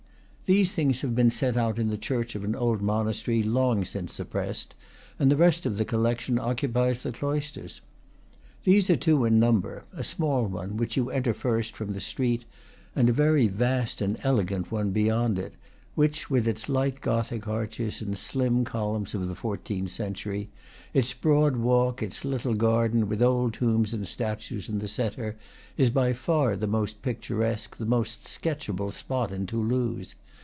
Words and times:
These 0.51 0.73
things 0.73 0.99
have 0.99 1.15
been 1.15 1.29
set 1.31 1.55
out 1.55 1.79
in 1.79 1.87
the 1.87 1.97
church 1.97 2.35
of 2.35 2.43
an 2.43 2.57
old 2.57 2.81
monastery, 2.81 3.41
long 3.41 3.85
since 3.85 4.13
suppressed, 4.15 4.75
and 5.17 5.31
the 5.31 5.37
rest 5.37 5.65
of 5.65 5.77
the 5.77 5.85
collection 5.85 6.37
occupies 6.37 6.99
the 7.01 7.13
cloisters. 7.13 7.79
These 8.65 8.89
are 8.89 8.97
two 8.97 9.23
in 9.23 9.39
number, 9.39 9.85
a 9.93 10.03
small 10.03 10.45
one, 10.47 10.75
which 10.75 10.97
you 10.97 11.09
enter 11.09 11.33
first 11.33 11.73
from 11.77 11.93
the 11.93 12.01
street, 12.01 12.43
and 12.97 13.07
a 13.07 13.13
very 13.13 13.47
vast 13.47 14.01
and 14.01 14.19
ele 14.25 14.43
gant 14.43 14.73
one 14.73 14.91
beyond 14.91 15.39
it, 15.39 15.53
which 15.95 16.29
with 16.29 16.45
its 16.45 16.67
light 16.67 16.99
Gothic 16.99 17.47
arches 17.47 18.01
and 18.01 18.17
slim 18.17 18.65
columns 18.65 19.15
(of 19.15 19.29
the 19.29 19.35
fourteenth 19.35 19.91
century), 19.91 20.49
its 20.93 21.13
broad 21.13 21.55
walk 21.55 22.03
its 22.03 22.25
little 22.25 22.55
garden, 22.55 23.07
with 23.07 23.21
old 23.21 23.53
tombs 23.53 23.93
and 23.93 24.05
statues 24.05 24.67
in 24.67 24.79
the 24.79 24.89
centre, 24.89 25.37
is 25.77 25.89
by 25.89 26.11
far 26.11 26.57
the 26.57 26.67
most 26.67 27.01
picturesque, 27.01 27.77
the 27.77 27.85
most 27.85 28.25
sketchable, 28.27 28.91
spot 28.91 29.31
in 29.31 29.47
Toulouse. 29.47 30.13